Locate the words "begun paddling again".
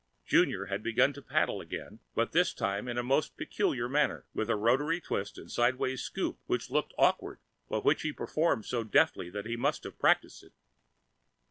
0.81-1.99